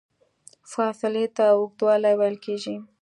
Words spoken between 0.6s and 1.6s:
فاصلې ته